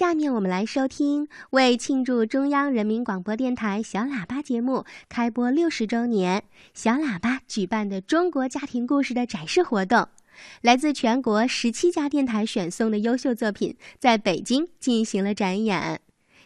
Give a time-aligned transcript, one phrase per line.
[0.00, 6.42] 下面我们来收听为庆祝中央人民广播电台小喇叭节目开播六十周年，
[6.72, 10.08] 小喇叭举办的中国家庭故事的展示活动。
[10.62, 16.00] 来自全国十七家电台选送的优秀作品在北京进行了展演。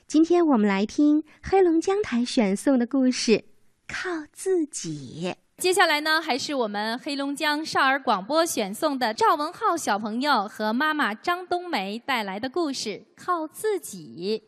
[0.09, 3.33] 今天我们来听黑龙江台选送的故事
[3.87, 5.33] 《靠自己》。
[5.57, 14.43] 接下来呢，还是我们黑龙江少儿广播选送的赵文浩小朋友和妈妈张冬梅带来的故事《靠自己》。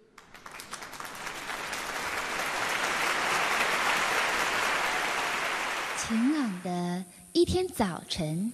[5.96, 8.52] 晴朗的一天早晨，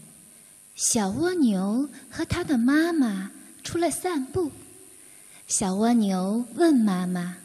[0.75, 3.31] 小蜗牛和它的妈妈
[3.65, 4.53] 出来散步。
[5.47, 7.39] 小蜗牛问妈妈：“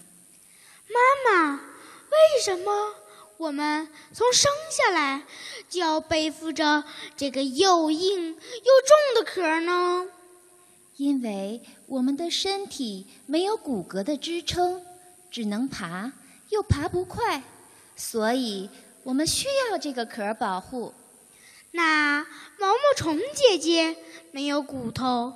[0.92, 2.94] 妈妈，为什么？”
[3.38, 5.23] 我们从生下来
[5.70, 6.84] 就要背负着
[7.16, 10.08] 这个又硬又重的壳呢，
[10.95, 14.81] 因为我们的身体没有骨骼的支撑，
[15.30, 16.12] 只能爬
[16.50, 17.44] 又爬不快，
[17.95, 18.70] 所以
[19.03, 20.94] 我们需要这个壳保护。
[21.72, 22.25] 那
[22.58, 23.95] 毛毛虫姐姐
[24.31, 25.31] 没有骨头，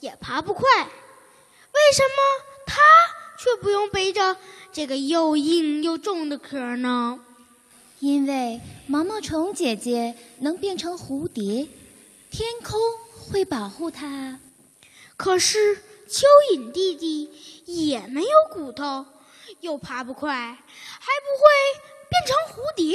[0.00, 2.80] 也爬不快，为什么她
[3.38, 4.36] 却不用背着
[4.72, 7.20] 这个又硬又重的壳呢？
[8.04, 11.66] 因为毛毛虫姐姐能变成蝴蝶，
[12.30, 14.38] 天空会保护它。
[15.16, 17.30] 可是蚯蚓弟弟
[17.64, 19.06] 也没有骨头，
[19.60, 22.94] 又爬不快，还不会变成蝴蝶。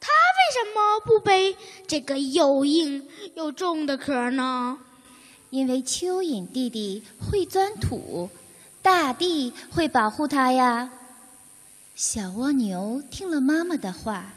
[0.00, 1.54] 他为什么不背
[1.86, 4.78] 这个又硬又重的壳呢？
[5.50, 8.30] 因为蚯蚓弟弟会钻土，
[8.80, 10.92] 大地会保护他呀。
[11.98, 14.32] 小蜗牛听了妈妈的话，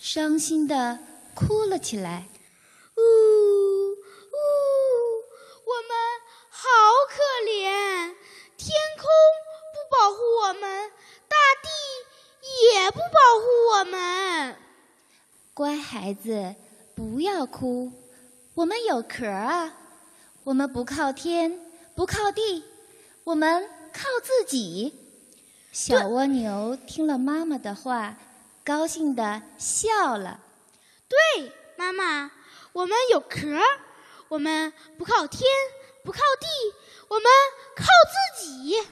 [0.00, 0.98] 伤心的
[1.34, 2.26] 哭了起来。
[2.96, 3.00] 呜
[3.90, 3.94] 呜，
[5.66, 5.90] 我们
[6.48, 6.66] 好
[7.10, 8.14] 可怜！
[8.56, 9.04] 天空
[9.74, 10.90] 不保护我们，
[11.28, 11.68] 大地
[12.72, 14.56] 也不保护我们。
[15.52, 16.54] 乖孩子，
[16.94, 17.92] 不要哭，
[18.54, 19.74] 我们有壳啊！
[20.42, 21.60] 我们不靠天，
[21.94, 22.64] 不靠地，
[23.24, 25.04] 我们靠自己。
[25.70, 28.16] 小蜗牛听了妈妈的话，
[28.64, 30.40] 高兴的笑了。
[31.08, 32.30] 对，妈妈，
[32.72, 33.58] 我们有壳，
[34.28, 35.42] 我们不靠天，
[36.02, 36.46] 不靠地，
[37.08, 37.24] 我们
[37.76, 38.82] 靠自己。